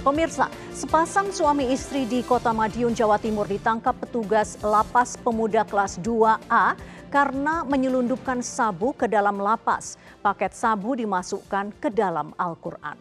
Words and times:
Pemirsa, 0.00 0.48
sepasang 0.72 1.28
suami 1.28 1.76
istri 1.76 2.08
di 2.08 2.24
Kota 2.24 2.56
Madiun, 2.56 2.96
Jawa 2.96 3.20
Timur 3.20 3.44
ditangkap 3.44 3.92
petugas 4.00 4.56
lapas 4.64 5.20
pemuda 5.20 5.60
kelas 5.60 6.00
2A 6.00 6.72
karena 7.12 7.68
menyelundupkan 7.68 8.40
sabu 8.40 8.96
ke 8.96 9.04
dalam 9.04 9.36
lapas. 9.36 10.00
Paket 10.24 10.56
sabu 10.56 10.96
dimasukkan 10.96 11.76
ke 11.76 11.92
dalam 11.92 12.32
Al-Quran. 12.40 12.96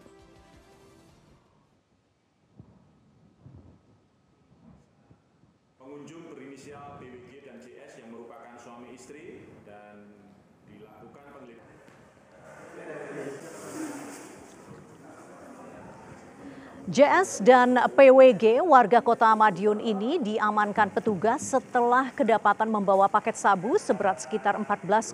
Pengunjung 5.79 6.35
berinisial 6.35 6.99
BWG 6.99 7.47
dan 7.47 7.63
JS 7.63 8.03
yang 8.03 8.11
merupakan 8.11 8.59
suami 8.59 8.91
istri 8.91 9.47
dan 9.63 10.03
dilakukan 10.67 11.31
penelitian. 11.31 11.79
JS 16.89 17.45
dan 17.45 17.77
PWG 17.93 18.65
warga 18.65 18.97
kota 18.97 19.29
Madiun 19.37 19.77
ini 19.77 20.17
diamankan 20.17 20.89
petugas 20.89 21.53
setelah 21.53 22.09
kedapatan 22.09 22.65
membawa 22.65 23.05
paket 23.05 23.37
sabu 23.37 23.77
seberat 23.77 24.25
sekitar 24.25 24.57
14,98 24.57 25.13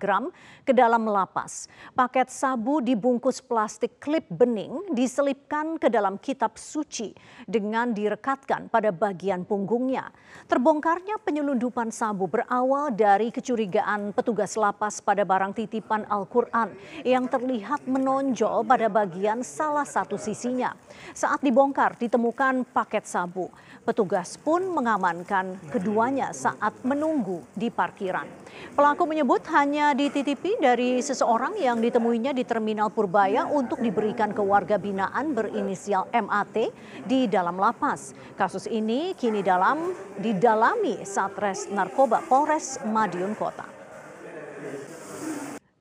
gram 0.00 0.32
ke 0.64 0.72
dalam 0.72 1.04
lapas. 1.04 1.68
Paket 1.92 2.32
sabu 2.32 2.80
dibungkus 2.80 3.44
plastik 3.44 4.00
klip 4.00 4.24
bening 4.32 4.96
diselipkan 4.96 5.76
ke 5.76 5.92
dalam 5.92 6.16
kitab 6.16 6.56
suci 6.56 7.12
dengan 7.44 7.92
direkatkan 7.92 8.72
pada 8.72 8.96
bagian 8.96 9.44
punggungnya. 9.44 10.08
Terbongkarnya 10.48 11.20
penyelundupan 11.20 11.92
sabu 11.92 12.32
berawal 12.32 12.88
dari 12.96 13.28
kecurigaan 13.28 14.16
petugas 14.16 14.56
lapas 14.56 15.04
pada 15.04 15.20
barang 15.20 15.52
titipan 15.52 16.08
Al-Quran 16.08 16.72
yang 17.04 17.28
terlihat 17.28 17.84
menonjol 17.84 18.64
pada 18.64 18.88
bagian 18.88 19.44
salah 19.44 19.84
satu 19.84 20.13
satu 20.14 20.30
sisinya. 20.30 20.70
Saat 21.10 21.42
dibongkar 21.42 21.98
ditemukan 21.98 22.70
paket 22.70 23.02
sabu. 23.02 23.50
Petugas 23.82 24.38
pun 24.40 24.62
mengamankan 24.70 25.58
keduanya 25.74 26.30
saat 26.30 26.72
menunggu 26.86 27.42
di 27.52 27.68
parkiran. 27.68 28.24
Pelaku 28.78 29.04
menyebut 29.04 29.42
hanya 29.50 29.92
dititipi 29.92 30.56
dari 30.56 31.02
seseorang 31.02 31.58
yang 31.58 31.82
ditemuinya 31.82 32.32
di 32.32 32.46
Terminal 32.46 32.88
Purbaya 32.94 33.44
untuk 33.50 33.82
diberikan 33.82 34.30
ke 34.30 34.40
warga 34.40 34.78
binaan 34.78 35.34
berinisial 35.34 36.08
MAT 36.14 36.70
di 37.04 37.26
dalam 37.26 37.58
lapas. 37.58 38.14
Kasus 38.38 38.70
ini 38.70 39.12
kini 39.18 39.42
dalam 39.42 39.92
didalami 40.16 41.02
Satres 41.02 41.68
Narkoba 41.68 42.22
Polres 42.24 42.80
Madiun 42.86 43.36
Kota. 43.36 43.73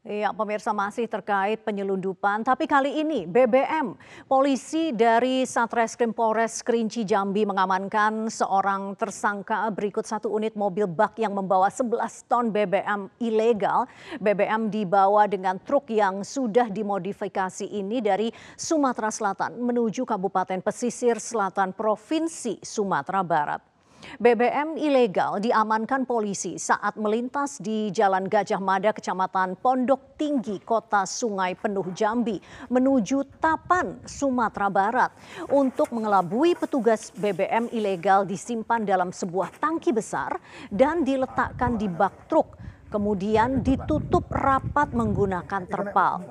Ya, 0.04 0.36
pemirsa 0.36 0.76
masih 0.76 1.08
terkait 1.08 1.64
penyelundupan, 1.64 2.44
tapi 2.44 2.68
kali 2.68 3.00
ini 3.08 3.24
BBM. 3.24 3.96
Polisi 4.28 4.92
dari 4.92 5.48
Satreskrim 5.48 6.12
Polres 6.12 6.60
Kerinci 6.60 7.08
Jambi 7.08 7.48
mengamankan 7.48 8.28
seorang 8.28 9.00
tersangka 9.00 9.64
berikut 9.72 10.04
satu 10.04 10.28
unit 10.36 10.60
mobil 10.60 10.92
bak 10.92 11.16
yang 11.16 11.32
membawa 11.32 11.72
11 11.72 12.04
ton 12.28 12.52
BBM 12.52 13.08
ilegal. 13.24 13.88
BBM 14.20 14.68
dibawa 14.68 15.24
dengan 15.24 15.56
truk 15.64 15.88
yang 15.88 16.20
sudah 16.28 16.68
dimodifikasi 16.68 17.64
ini 17.64 18.04
dari 18.04 18.28
Sumatera 18.60 19.08
Selatan 19.08 19.56
menuju 19.56 20.04
Kabupaten 20.04 20.60
Pesisir 20.60 21.16
Selatan 21.16 21.72
Provinsi 21.72 22.60
Sumatera 22.60 23.24
Barat. 23.24 23.73
BBM 24.20 24.76
ilegal 24.78 25.40
diamankan 25.40 26.04
polisi 26.04 26.56
saat 26.62 26.96
melintas 27.00 27.60
di 27.60 27.90
Jalan 27.90 28.28
Gajah 28.28 28.62
Mada, 28.62 28.92
Kecamatan 28.92 29.58
Pondok 29.58 30.20
Tinggi, 30.20 30.60
Kota 30.62 31.08
Sungai 31.08 31.56
Penuh 31.58 31.90
Jambi, 31.96 32.38
menuju 32.70 33.40
Tapan, 33.40 34.04
Sumatera 34.04 34.68
Barat. 34.68 35.12
Untuk 35.50 35.92
mengelabui 35.96 36.56
petugas 36.56 37.10
BBM 37.16 37.72
ilegal 37.72 38.28
disimpan 38.28 38.84
dalam 38.84 39.10
sebuah 39.12 39.56
tangki 39.60 39.96
besar 39.96 40.38
dan 40.70 41.02
diletakkan 41.02 41.80
di 41.80 41.88
bak 41.88 42.28
truk, 42.28 42.60
kemudian 42.94 43.66
ditutup 43.66 44.30
rapat 44.30 44.94
menggunakan 44.94 45.66
terpal. 45.66 46.22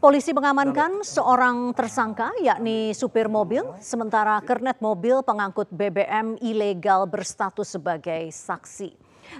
Polisi 0.00 0.32
mengamankan 0.34 1.04
seorang 1.06 1.70
tersangka 1.76 2.32
yakni 2.42 2.90
supir 2.96 3.28
mobil, 3.30 3.62
sementara 3.78 4.42
kernet 4.42 4.82
mobil 4.82 5.22
pengangkut 5.22 5.70
BBM 5.70 6.34
ilegal 6.42 7.06
berstatus 7.06 7.78
sebagai 7.78 8.26
saksi. 8.32 8.90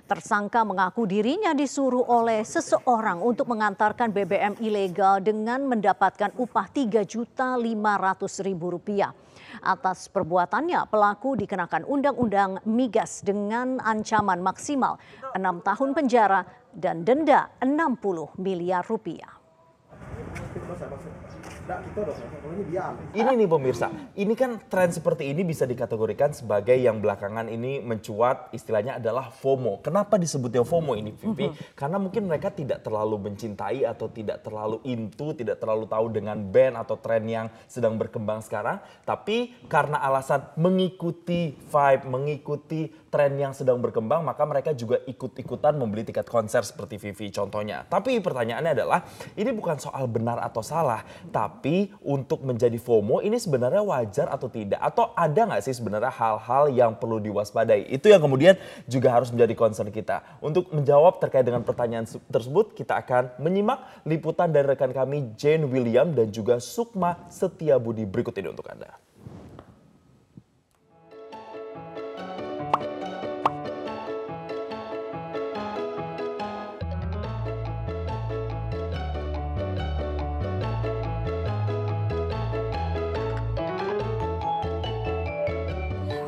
Tersangka 0.07 0.63
mengaku 0.63 1.03
dirinya 1.09 1.51
disuruh 1.51 2.07
oleh 2.07 2.47
seseorang 2.47 3.19
untuk 3.25 3.51
mengantarkan 3.51 4.15
BBM 4.15 4.55
ilegal 4.63 5.19
dengan 5.19 5.67
mendapatkan 5.67 6.31
upah 6.39 6.71
Rp3.500.000. 6.71 9.11
Atas 9.61 10.07
perbuatannya, 10.07 10.87
pelaku 10.87 11.35
dikenakan 11.35 11.83
Undang-Undang 11.83 12.63
Migas 12.71 13.27
dengan 13.27 13.83
ancaman 13.83 14.39
maksimal 14.39 14.95
6 15.35 15.67
tahun 15.67 15.91
penjara 15.91 16.47
dan 16.75 17.05
denda 17.05 17.51
60 17.61 18.39
miliar 18.39 18.87
rupiah. 18.87 19.41
Ini 23.15 23.31
nih 23.37 23.49
pemirsa, 23.49 23.87
ini 24.19 24.35
kan 24.35 24.59
tren 24.67 24.91
seperti 24.91 25.31
ini 25.31 25.47
bisa 25.47 25.69
dikategorikan 25.69 26.35
sebagai 26.35 26.75
yang 26.75 26.99
belakangan 26.99 27.47
ini 27.47 27.79
mencuat 27.79 28.51
istilahnya 28.51 28.99
adalah 28.99 29.31
FOMO. 29.31 29.79
Kenapa 29.85 30.19
disebutnya 30.19 30.67
FOMO 30.67 30.99
ini 30.99 31.15
Vivi? 31.15 31.53
Karena 31.79 32.03
mungkin 32.03 32.27
mereka 32.27 32.51
tidak 32.51 32.83
terlalu 32.83 33.31
mencintai 33.31 33.87
atau 33.87 34.11
tidak 34.11 34.43
terlalu 34.43 34.83
into, 34.89 35.37
tidak 35.37 35.61
terlalu 35.63 35.87
tahu 35.87 36.07
dengan 36.11 36.41
band 36.41 36.75
atau 36.81 36.97
tren 36.99 37.27
yang 37.27 37.47
sedang 37.71 37.95
berkembang 38.01 38.43
sekarang. 38.43 38.83
Tapi 39.07 39.67
karena 39.67 40.03
alasan 40.03 40.55
mengikuti 40.57 41.55
vibe, 41.55 42.05
mengikuti 42.09 42.91
tren 43.11 43.35
yang 43.35 43.51
sedang 43.51 43.83
berkembang, 43.83 44.23
maka 44.23 44.47
mereka 44.47 44.71
juga 44.71 45.03
ikut-ikutan 45.03 45.75
membeli 45.75 46.07
tiket 46.07 46.31
konser 46.31 46.63
seperti 46.63 46.97
Vivi 46.97 47.35
contohnya. 47.35 47.83
Tapi 47.83 48.23
pertanyaannya 48.23 48.73
adalah, 48.73 49.03
ini 49.35 49.51
bukan 49.51 49.83
soal 49.83 50.07
benar 50.07 50.39
atau 50.39 50.63
salah, 50.63 51.03
tapi 51.35 51.60
untuk 52.01 52.41
menjadi 52.41 52.81
FOMO 52.81 53.21
ini 53.21 53.37
sebenarnya 53.37 53.85
wajar 53.85 54.27
atau 54.33 54.49
tidak? 54.49 54.81
Atau 54.81 55.13
ada 55.13 55.41
nggak 55.45 55.63
sih 55.67 55.77
sebenarnya 55.77 56.09
hal-hal 56.09 56.73
yang 56.73 56.97
perlu 56.97 57.21
diwaspadai? 57.21 57.93
Itu 57.93 58.09
yang 58.09 58.25
kemudian 58.25 58.57
juga 58.89 59.13
harus 59.13 59.29
menjadi 59.29 59.53
concern 59.53 59.93
kita. 59.93 60.41
Untuk 60.41 60.73
menjawab 60.73 61.21
terkait 61.21 61.45
dengan 61.45 61.61
pertanyaan 61.67 62.09
tersebut, 62.31 62.73
kita 62.73 62.97
akan 63.03 63.37
menyimak 63.43 64.03
liputan 64.07 64.49
dari 64.55 64.73
rekan 64.73 64.95
kami 64.95 65.37
Jane 65.37 65.67
William 65.67 66.15
dan 66.15 66.33
juga 66.33 66.63
Sukma 66.63 67.29
Setiabudi 67.29 68.09
berikut 68.09 68.33
ini 68.39 68.49
untuk 68.49 68.69
Anda. 68.71 69.10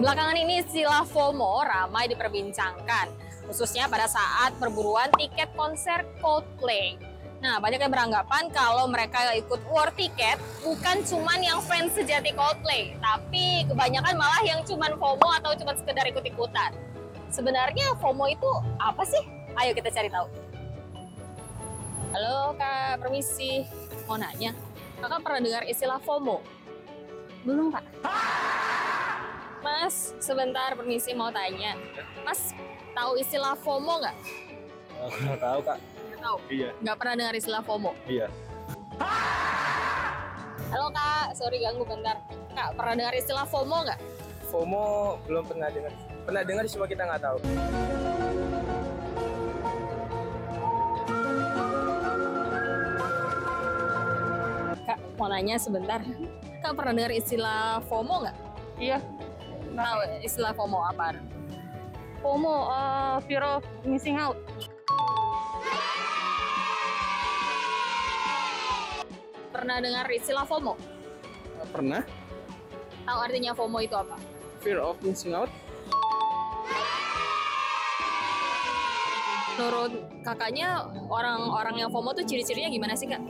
Belakangan 0.03 0.35
ini 0.35 0.67
istilah 0.67 1.07
FOMO 1.07 1.63
ramai 1.63 2.11
diperbincangkan, 2.11 3.07
khususnya 3.47 3.87
pada 3.87 4.11
saat 4.11 4.51
perburuan 4.59 5.07
tiket 5.15 5.55
konser 5.55 6.03
Coldplay. 6.19 6.99
Nah, 7.39 7.63
banyak 7.63 7.79
yang 7.79 7.95
beranggapan 7.95 8.51
kalau 8.51 8.91
mereka 8.91 9.31
ikut 9.39 9.63
war 9.71 9.95
tiket 9.95 10.43
bukan 10.67 11.07
cuman 11.07 11.39
yang 11.39 11.63
fans 11.63 11.95
sejati 11.95 12.35
Coldplay, 12.35 12.99
tapi 12.99 13.63
kebanyakan 13.71 14.19
malah 14.19 14.43
yang 14.43 14.67
cuman 14.67 14.99
FOMO 14.99 15.29
atau 15.39 15.55
cuma 15.55 15.71
sekedar 15.79 16.03
ikut-ikutan. 16.11 16.75
Sebenarnya 17.31 17.95
FOMO 18.03 18.27
itu 18.27 18.51
apa 18.83 19.07
sih? 19.07 19.23
Ayo 19.55 19.71
kita 19.71 19.87
cari 19.95 20.11
tahu. 20.11 20.27
Halo 22.11 22.59
Kak, 22.59 22.99
permisi. 22.99 23.71
Mau 24.11 24.19
nanya, 24.19 24.51
Kakak 24.99 25.23
pernah 25.23 25.47
dengar 25.47 25.63
istilah 25.63 26.03
FOMO? 26.03 26.43
Belum, 27.47 27.71
Pak. 27.71 27.87
Mas, 29.63 30.11
sebentar 30.19 30.75
permisi 30.75 31.15
mau 31.15 31.31
tanya. 31.31 31.79
Mas, 32.27 32.51
tahu 32.99 33.15
istilah 33.15 33.55
FOMO 33.55 34.03
nggak? 34.03 34.17
Nggak 35.23 35.39
tahu 35.39 35.61
kak. 35.63 35.79
Nggak 35.79 36.19
tahu? 36.19 36.37
Iya. 36.51 36.69
Nggak 36.83 36.97
pernah 36.99 37.15
dengar 37.15 37.35
istilah 37.39 37.63
FOMO? 37.63 37.95
Iya. 38.11 38.27
Halo 40.75 40.91
kak, 40.91 41.39
sorry 41.39 41.63
ganggu 41.63 41.87
bentar. 41.87 42.19
Kak, 42.59 42.75
pernah 42.75 42.95
dengar 42.99 43.15
istilah 43.15 43.47
FOMO 43.47 43.79
nggak? 43.87 44.01
FOMO 44.51 44.85
belum 45.31 45.45
pernah 45.47 45.71
dengar. 45.71 45.95
Pernah 46.27 46.43
dengar 46.43 46.65
cuma 46.67 46.85
kita 46.91 47.03
nggak 47.07 47.23
tahu. 47.23 47.39
Kak, 54.83 54.99
mau 55.15 55.31
nanya 55.31 55.55
sebentar. 55.55 56.03
Kak 56.59 56.75
pernah 56.75 56.93
dengar 56.99 57.15
istilah 57.15 57.79
FOMO 57.87 58.27
nggak? 58.27 58.39
Iya, 58.83 58.99
Tahu 59.73 59.99
istilah 60.21 60.53
FOMO 60.53 60.85
apa? 60.85 61.17
FOMO, 62.21 62.57
uh, 62.69 63.17
fear 63.25 63.41
of 63.41 63.65
missing 63.89 64.21
out. 64.21 64.37
Pernah 69.49 69.81
dengar 69.81 70.05
istilah 70.13 70.45
FOMO? 70.45 70.77
Pernah. 71.73 72.05
Tahu 73.09 73.19
artinya 73.19 73.57
FOMO 73.57 73.79
itu 73.81 73.97
apa? 73.97 74.21
Fear 74.61 74.79
of 74.85 75.01
missing 75.01 75.33
out. 75.33 75.49
Menurut 79.57 79.93
kakaknya, 80.25 80.85
orang-orang 81.09 81.81
yang 81.81 81.89
FOMO 81.89 82.13
tuh 82.13 82.25
ciri-cirinya 82.29 82.69
gimana 82.69 82.93
sih 82.93 83.09
kak? 83.09 83.21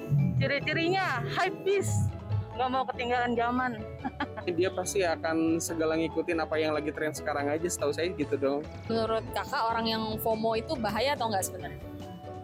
Ciri-cirinya 0.43 1.23
hype 1.39 1.59
beast. 1.63 2.11
Nggak 2.53 2.69
mau 2.69 2.85
ketinggalan 2.85 3.33
zaman. 3.33 3.73
Dia 4.59 4.71
pasti 4.75 5.01
akan 5.07 5.57
segala 5.57 5.97
ngikutin 5.97 6.39
apa 6.43 6.55
yang 6.61 6.77
lagi 6.77 6.93
tren 6.93 7.17
sekarang 7.17 7.49
aja. 7.49 7.65
Setahu 7.65 7.93
saya 7.97 8.13
gitu 8.13 8.37
dong. 8.37 8.61
Menurut 8.93 9.25
kakak, 9.33 9.63
orang 9.73 9.87
yang 9.89 10.03
FOMO 10.21 10.61
itu 10.61 10.77
bahaya 10.77 11.17
atau 11.17 11.33
nggak 11.33 11.45
sebenarnya? 11.49 11.81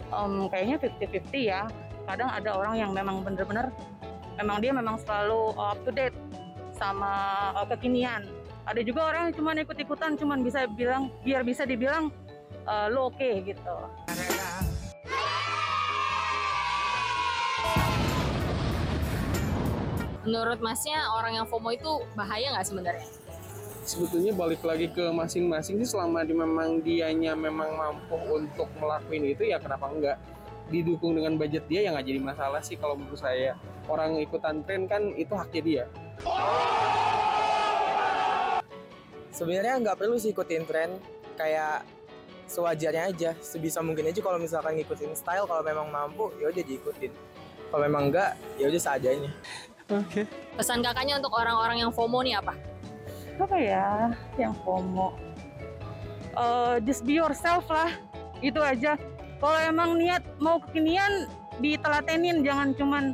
Em, 0.08 0.34
kayaknya 0.49 0.76
50-50 0.81 1.40
ya. 1.44 1.62
Kadang 2.08 2.31
ada 2.32 2.50
orang 2.56 2.75
yang 2.81 2.90
memang 2.96 3.20
bener-bener, 3.20 3.69
memang 4.40 4.56
dia 4.64 4.72
memang 4.72 4.96
selalu 5.05 5.52
up 5.60 5.76
to 5.84 5.93
date 5.93 6.16
sama 6.72 7.12
uh, 7.52 7.66
kekinian. 7.69 8.25
Ada 8.64 8.81
juga 8.81 9.12
orang 9.12 9.28
yang 9.28 9.34
cuma 9.37 9.52
ikut-ikutan, 9.52 10.16
cuman 10.16 10.40
bisa 10.40 10.64
bilang, 10.72 11.12
biar 11.20 11.44
bisa 11.44 11.69
dibilang 11.69 12.08
uh, 12.64 12.88
lo 12.88 13.12
oke 13.12 13.44
gitu. 13.44 13.76
Menurut 20.28 20.60
masnya, 20.60 21.08
orang 21.16 21.40
yang 21.40 21.46
FOMO 21.48 21.72
itu 21.72 22.04
bahaya 22.12 22.52
nggak 22.52 22.69
sebenarnya? 22.69 23.08
Sebetulnya 23.88 24.36
balik 24.36 24.60
lagi 24.60 24.92
ke 24.92 25.08
masing-masing 25.08 25.80
sih 25.80 25.88
selama 25.88 26.20
di 26.20 26.36
memang 26.36 26.84
dianya 26.84 27.32
memang 27.32 27.72
mampu 27.72 28.20
untuk 28.28 28.69
melakukan 28.76 29.25
itu 29.25 29.48
ya 29.48 29.56
kenapa 29.56 29.88
enggak 29.88 30.20
didukung 30.69 31.16
dengan 31.16 31.40
budget 31.40 31.64
dia 31.64 31.88
yang 31.88 31.96
nggak 31.96 32.12
jadi 32.12 32.20
masalah 32.20 32.60
sih 32.60 32.76
kalau 32.76 33.00
menurut 33.00 33.16
saya. 33.16 33.56
Orang 33.88 34.20
ikutan 34.20 34.60
tren 34.69 34.84
kan 34.84 35.16
itu 35.16 35.32
haknya 35.32 35.62
dia. 35.64 35.84
Sebenarnya 39.32 39.80
nggak 39.80 39.96
perlu 39.96 40.20
sih 40.20 40.36
ikutin 40.36 40.69
tren 40.69 41.00
kayak 41.40 41.88
sewajarnya 42.52 43.16
aja. 43.16 43.30
Sebisa 43.40 43.80
mungkin 43.80 44.12
aja 44.12 44.20
kalau 44.20 44.36
misalkan 44.36 44.76
ngikutin 44.76 45.16
style 45.16 45.48
kalau 45.48 45.64
memang 45.64 45.88
mampu 45.88 46.28
ya 46.36 46.52
udah 46.52 46.64
diikutin. 46.69 47.16
Kalau 47.72 47.80
memang 47.80 48.12
enggak 48.12 48.36
ya 48.60 48.69
udah 48.69 48.76
seadanya 48.76 49.32
Pesan 50.55 50.85
kakaknya 50.85 51.17
untuk 51.17 51.32
orang-orang 51.32 51.81
yang 51.81 51.90
FOMO 51.90 52.20
nih 52.20 52.37
apa? 52.37 52.52
Apa 53.40 53.56
ya 53.56 54.12
yang 54.37 54.52
FOMO? 54.61 55.17
Eh, 56.37 56.76
just 56.85 57.08
be 57.08 57.17
yourself 57.17 57.64
lah, 57.73 57.90
itu 58.44 58.61
aja. 58.61 59.00
Kalau 59.40 59.58
emang 59.64 59.96
niat 59.96 60.20
mau 60.43 60.61
kekinian, 60.61 61.25
ditelatenin, 61.62 62.44
jangan 62.44 62.76
cuman 62.76 63.05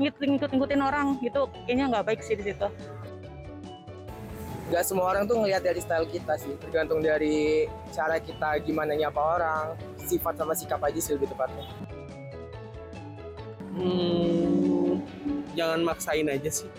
ngikut-ngikutin 0.00 0.80
orang 0.80 1.20
gitu. 1.20 1.46
Kayaknya 1.68 1.84
nggak 1.92 2.06
baik 2.08 2.20
sih 2.24 2.34
di 2.38 2.48
situ. 2.48 2.68
nggak 4.72 4.88
semua 4.88 5.12
orang 5.12 5.28
tuh 5.28 5.36
ngelihat 5.36 5.60
dari 5.60 5.84
style 5.84 6.08
kita 6.08 6.32
sih 6.40 6.56
tergantung 6.56 7.04
dari 7.04 7.68
cara 7.92 8.16
kita 8.16 8.56
gimana 8.64 8.96
nyapa 8.96 9.20
orang 9.20 9.76
sifat 10.00 10.32
sama 10.40 10.56
sikap 10.56 10.80
aja 10.80 10.96
sih 10.96 11.12
lebih 11.12 11.28
tepatnya 11.28 11.68
hmm, 13.76 15.41
jangan 15.52 15.80
maksain 15.84 16.28
aja 16.28 16.50
sih 16.50 16.70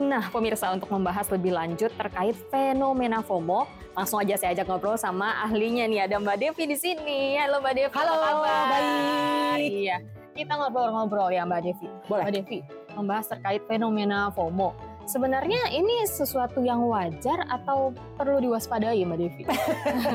Nah, 0.00 0.32
pemirsa 0.32 0.72
untuk 0.72 0.88
membahas 0.88 1.28
lebih 1.28 1.52
lanjut 1.52 1.92
terkait 1.92 2.32
fenomena 2.48 3.20
FOMO, 3.20 3.68
langsung 3.92 4.16
aja 4.16 4.32
saya 4.40 4.56
ajak 4.56 4.64
ngobrol 4.64 4.96
sama 4.96 5.44
ahlinya 5.44 5.84
nih. 5.84 6.08
Ada 6.08 6.16
Mbak 6.16 6.36
Devi 6.40 6.64
di 6.72 6.76
sini. 6.80 7.36
Halo 7.36 7.60
Mbak 7.60 7.74
Devi. 7.76 7.92
Halo, 7.92 8.12
apa 8.16 8.24
kabar? 8.24 8.68
baik. 8.72 9.68
Iya. 9.68 9.96
Kita 10.32 10.52
ngobrol-ngobrol 10.56 11.28
ya 11.36 11.44
Mbak 11.44 11.60
Devi. 11.68 11.88
Boleh. 12.08 12.24
Mbak 12.24 12.32
Devi, 12.32 12.58
membahas 12.96 13.28
terkait 13.28 13.60
fenomena 13.68 14.32
FOMO. 14.32 14.72
Sebenarnya 15.04 15.68
ini 15.68 16.08
sesuatu 16.08 16.64
yang 16.64 16.80
wajar 16.88 17.44
atau 17.52 17.92
perlu 18.16 18.40
diwaspadai 18.40 19.04
Mbak 19.04 19.18
Devi? 19.20 19.42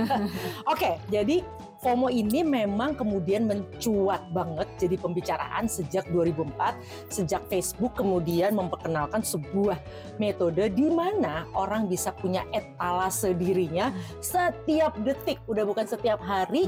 Oke, 0.74 0.98
jadi 1.14 1.46
FOMO 1.86 2.10
ini 2.10 2.42
memang 2.42 2.98
kemudian 2.98 3.46
mencuat 3.46 4.26
banget 4.34 4.66
jadi 4.82 4.98
pembicaraan 4.98 5.70
sejak 5.70 6.10
2004, 6.10 7.14
sejak 7.14 7.46
Facebook 7.46 7.94
kemudian 7.94 8.58
memperkenalkan 8.58 9.22
sebuah 9.22 9.78
metode 10.18 10.66
di 10.74 10.90
mana 10.90 11.46
orang 11.54 11.86
bisa 11.86 12.10
punya 12.18 12.42
etalase 12.50 13.38
dirinya 13.38 13.94
setiap 14.18 14.98
detik, 15.06 15.38
udah 15.46 15.62
bukan 15.62 15.86
setiap 15.86 16.18
hari, 16.26 16.66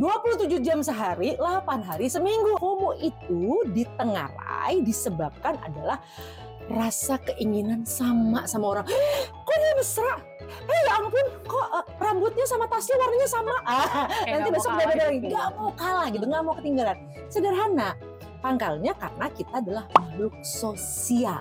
27 0.00 0.64
jam 0.64 0.80
sehari, 0.80 1.36
8 1.36 1.84
hari 1.84 2.08
seminggu. 2.08 2.56
FOMO 2.56 2.96
itu 2.96 3.68
ditengarai 3.68 4.80
disebabkan 4.80 5.60
adalah 5.60 6.00
rasa 6.72 7.20
keinginan 7.20 7.84
sama 7.84 8.48
sama 8.48 8.80
orang. 8.80 8.86
Kok 9.44 9.56
dia 9.60 9.74
mesra? 9.76 10.14
Eh 10.64 10.80
ya 10.88 10.92
ampun, 11.00 11.26
kok 11.44 11.53
rambutnya 12.14 12.46
sama 12.46 12.70
tasnya 12.70 12.94
warnanya 12.94 13.28
sama? 13.28 13.54
Ah, 13.66 14.06
Kayak 14.22 14.34
nanti 14.38 14.50
besok 14.54 14.70
kalah 14.70 14.78
beda-beda 14.78 14.94
gitu 14.94 15.10
lagi. 15.10 15.28
Nggak 15.34 15.48
mau 15.58 15.70
kalah 15.74 16.06
gitu, 16.08 16.24
nggak 16.24 16.42
mau 16.42 16.54
ketinggalan. 16.54 16.96
Sederhana. 17.26 17.90
Pangkalnya 18.38 18.92
karena 18.92 19.26
kita 19.32 19.54
adalah 19.56 19.84
makhluk 19.96 20.36
sosial. 20.44 21.40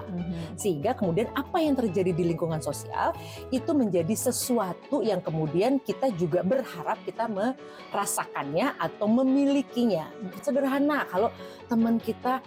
Sehingga 0.56 0.96
kemudian 0.96 1.28
apa 1.36 1.60
yang 1.60 1.76
terjadi 1.76 2.16
di 2.16 2.24
lingkungan 2.32 2.64
sosial 2.64 3.12
itu 3.52 3.76
menjadi 3.76 4.16
sesuatu 4.16 5.04
yang 5.04 5.20
kemudian 5.20 5.84
kita 5.84 6.16
juga 6.16 6.48
berharap 6.48 6.96
kita 7.04 7.28
merasakannya 7.28 8.80
atau 8.80 9.12
memilikinya. 9.12 10.08
Sederhana 10.40 11.04
kalau 11.06 11.28
teman 11.68 12.00
kita 12.00 12.40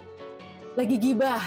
lagi 0.73 0.97
gibah, 0.97 1.41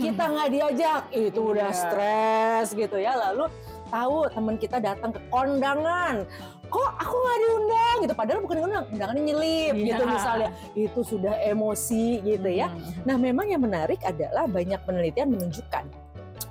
kita 0.00 0.24
nggak 0.24 0.48
diajak, 0.48 1.02
itu 1.12 1.40
udah 1.40 1.68
Iya. 1.68 1.76
stres 1.76 2.66
gitu 2.72 2.96
ya. 2.96 3.20
Lalu 3.20 3.52
tahu 3.88 4.28
teman 4.30 4.56
kita 4.56 4.78
datang 4.78 5.10
ke 5.14 5.20
kondangan, 5.30 6.26
kok 6.66 6.90
aku 6.98 7.14
nggak 7.14 7.38
diundang 7.40 7.96
gitu. 8.04 8.14
Padahal 8.14 8.40
bukan 8.42 8.56
diundang, 8.62 8.84
undangannya 8.92 9.22
nyelip 9.22 9.74
gitu 9.78 10.02
Iya. 10.04 10.12
misalnya. 10.12 10.48
Itu 10.74 11.00
sudah 11.02 11.34
emosi 11.42 12.20
gitu 12.22 12.48
ya. 12.50 12.68
Nah, 13.06 13.16
memang 13.16 13.46
yang 13.46 13.62
menarik 13.62 14.02
adalah 14.02 14.44
banyak 14.50 14.78
penelitian 14.82 15.30
menunjukkan 15.32 15.84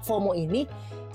FOMO 0.05 0.37
ini 0.37 0.65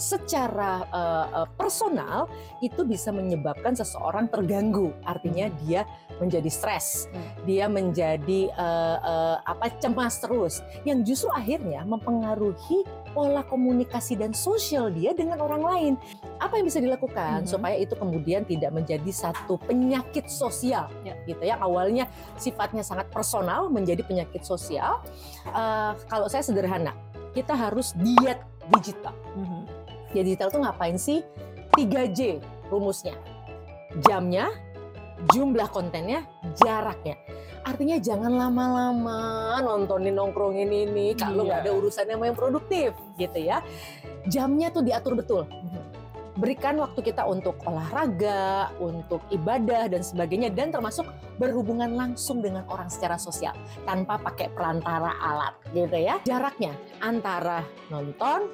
secara 0.01 0.81
eh, 0.89 1.47
personal 1.61 2.25
itu 2.65 2.89
bisa 2.89 3.13
menyebabkan 3.13 3.77
seseorang 3.77 4.33
terganggu. 4.33 4.97
Artinya 5.05 5.53
dia 5.61 5.85
menjadi 6.17 6.49
stres, 6.49 7.05
dia 7.45 7.69
menjadi 7.69 8.49
eh, 8.49 8.99
eh, 9.05 9.37
apa 9.45 9.69
cemas 9.77 10.17
terus 10.19 10.65
yang 10.89 11.05
justru 11.05 11.29
akhirnya 11.31 11.85
mempengaruhi 11.85 12.89
pola 13.11 13.43
komunikasi 13.43 14.15
dan 14.17 14.31
sosial 14.33 14.91
dia 14.91 15.11
dengan 15.13 15.43
orang 15.43 15.63
lain. 15.63 15.93
Apa 16.39 16.57
yang 16.59 16.67
bisa 16.67 16.81
dilakukan 16.81 17.45
Mhm. 17.45 17.51
supaya 17.51 17.77
itu 17.77 17.95
kemudian 17.95 18.47
tidak 18.47 18.71
menjadi 18.73 19.11
satu 19.11 19.59
penyakit 19.61 20.31
sosial 20.31 20.89
Ya. 21.03 21.15
gitu 21.27 21.43
ya. 21.43 21.59
Awalnya 21.61 22.07
sifatnya 22.39 22.81
sangat 22.81 23.11
personal 23.11 23.69
menjadi 23.69 24.01
penyakit 24.07 24.47
sosial. 24.47 25.03
Eh, 25.47 25.93
kalau 26.09 26.31
saya 26.31 26.41
sederhana, 26.47 26.95
kita 27.37 27.55
harus 27.55 27.93
diet 27.99 28.41
digital. 28.75 29.15
Diet 30.11 30.27
digital 30.27 30.51
tuh 30.51 30.63
ngapain 30.63 30.99
sih? 30.99 31.23
3J 31.75 32.43
rumusnya. 32.71 33.15
Jamnya, 34.07 34.51
jumlah 35.35 35.69
kontennya, 35.71 36.27
jaraknya. 36.59 37.19
Artinya 37.61 38.01
jangan 38.01 38.33
lama-lama 38.33 39.21
nontonin 39.61 40.17
nongkrongin 40.17 40.71
ini 40.73 41.13
kalau 41.13 41.45
nggak 41.45 41.69
ada 41.69 41.73
urusan 41.77 42.09
yang 42.09 42.21
yang 42.25 42.39
produktif 42.39 42.97
gitu 43.21 43.39
ya. 43.39 43.61
Jamnya 44.29 44.73
tuh 44.73 44.85
diatur 44.85 45.13
betul. 45.17 45.45
Berikan 46.41 46.81
waktu 46.81 47.05
kita 47.05 47.29
untuk 47.29 47.61
olahraga, 47.69 48.73
untuk 48.81 49.21
ibadah 49.29 49.93
dan 49.93 50.01
sebagainya 50.01 50.49
dan 50.49 50.73
termasuk 50.73 51.05
berhubungan 51.37 51.93
langsung 51.93 52.41
dengan 52.41 52.65
orang 52.73 52.89
secara 52.89 53.21
sosial 53.21 53.53
tanpa 53.85 54.17
pakai 54.17 54.49
perantara 54.49 55.21
alat 55.21 55.53
gitu 55.77 56.01
ya. 56.01 56.17
Jaraknya 56.25 56.73
antara 57.05 57.61
nonton, 57.93 58.49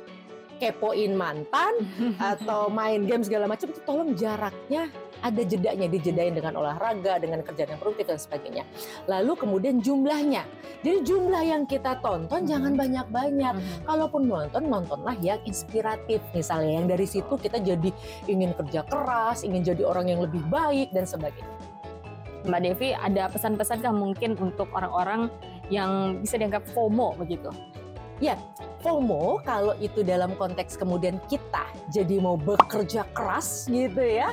kepoin 0.57 1.13
mantan 1.15 1.85
atau 2.33 2.69
main 2.73 3.05
game 3.05 3.23
segala 3.23 3.47
macam 3.49 3.71
itu 3.71 3.81
tolong 3.85 4.13
jaraknya 4.17 4.91
ada 5.25 5.43
jedanya 5.43 5.89
dijedain 5.89 6.37
dengan 6.37 6.61
olahraga, 6.61 7.17
dengan 7.17 7.41
kerjaan 7.41 7.77
yang 7.77 7.81
produktif 7.81 8.07
dan 8.09 8.21
sebagainya. 8.21 8.65
Lalu 9.09 9.33
kemudian 9.39 9.81
jumlahnya. 9.81 10.45
Jadi 10.85 10.99
jumlah 11.09 11.43
yang 11.43 11.63
kita 11.65 11.99
tonton 12.05 12.45
jangan 12.45 12.77
banyak-banyak. 12.77 13.55
Kalaupun 13.89 14.29
nonton, 14.29 14.69
nontonlah 14.69 15.17
yang 15.25 15.41
inspiratif 15.49 16.21
misalnya 16.37 16.85
yang 16.85 16.87
dari 16.87 17.07
situ 17.09 17.33
kita 17.33 17.59
jadi 17.59 17.91
ingin 18.29 18.53
kerja 18.55 18.85
keras, 18.85 19.41
ingin 19.43 19.65
jadi 19.65 19.83
orang 19.89 20.13
yang 20.13 20.21
lebih 20.21 20.45
baik 20.53 20.93
dan 20.93 21.09
sebagainya. 21.09 21.49
Mbak 22.47 22.61
Devi, 22.63 22.95
ada 22.95 23.27
pesan-pesan 23.27 23.83
kah 23.83 23.91
mungkin 23.91 24.39
untuk 24.39 24.71
orang-orang 24.71 25.27
yang 25.67 26.23
bisa 26.23 26.39
dianggap 26.39 26.63
FOMO 26.71 27.19
begitu? 27.19 27.51
FOMO 28.87 29.43
kalau 29.43 29.75
itu 29.83 30.07
dalam 30.07 30.39
konteks 30.39 30.79
kemudian 30.79 31.19
kita 31.27 31.67
jadi 31.91 32.23
mau 32.23 32.39
bekerja 32.39 33.03
keras 33.11 33.67
gitu 33.67 33.99
ya, 33.99 34.31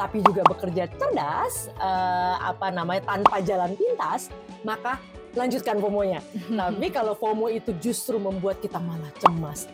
tapi 0.00 0.24
juga 0.24 0.40
bekerja 0.48 0.88
cerdas, 0.88 1.68
eh, 1.68 2.34
apa 2.40 2.72
namanya 2.72 3.04
tanpa 3.04 3.44
jalan 3.44 3.76
pintas, 3.76 4.32
maka 4.64 4.96
lanjutkan 5.36 5.78
FOMO-nya. 5.78 6.24
Tapi 6.48 6.88
kalau 6.90 7.12
FOMO 7.12 7.52
itu 7.52 7.76
justru 7.78 8.16
membuat 8.16 8.58
kita 8.64 8.80
malah 8.80 9.12
cemas, 9.20 9.68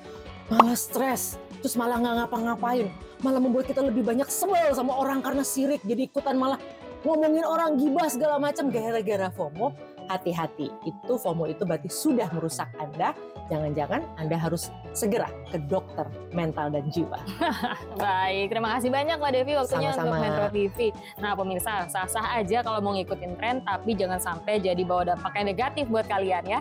malah 0.50 0.74
stres, 0.74 1.38
terus 1.62 1.78
malah 1.78 2.02
nggak 2.02 2.26
ngapa-ngapain, 2.26 2.90
malah 3.22 3.40
membuat 3.40 3.70
kita 3.70 3.80
lebih 3.80 4.02
banyak 4.02 4.26
sebel 4.26 4.74
sama 4.74 4.92
orang 4.98 5.22
karena 5.22 5.46
sirik, 5.46 5.80
jadi 5.86 6.10
ikutan 6.10 6.34
malah 6.34 6.58
ngomongin 7.06 7.46
orang 7.46 7.78
gibah 7.78 8.10
segala 8.10 8.42
macam 8.42 8.68
gara-gara 8.74 9.30
FOMO. 9.30 9.70
Hati-hati, 10.06 10.70
itu 10.86 11.12
FOMO 11.18 11.50
itu 11.50 11.66
berarti 11.66 11.90
sudah 11.90 12.30
merusak 12.30 12.70
Anda. 12.78 13.10
Jangan-jangan 13.46 14.02
Anda 14.18 14.36
harus 14.36 14.74
segera 14.90 15.30
ke 15.52 15.60
dokter 15.70 16.08
mental 16.34 16.72
dan 16.74 16.88
jiwa. 16.90 17.20
Baik, 18.02 18.50
terima 18.50 18.74
kasih 18.78 18.90
banyak 18.90 19.16
Mbak 19.22 19.32
Devi 19.38 19.52
waktunya 19.54 19.88
untuk 19.94 20.02
Sama-sama. 20.08 20.24
Metro 20.24 20.46
TV. 20.50 20.78
Nah 21.22 21.32
pemirsa, 21.38 21.72
sah-sah 21.86 22.26
aja 22.42 22.58
kalau 22.66 22.82
mau 22.82 22.92
ngikutin 22.98 23.32
tren, 23.38 23.62
tapi 23.62 23.94
jangan 23.94 24.18
sampai 24.18 24.58
jadi 24.58 24.82
bawa 24.82 25.14
dampak 25.14 25.32
yang 25.38 25.46
negatif 25.52 25.84
buat 25.86 26.10
kalian 26.10 26.44
ya. 26.48 26.60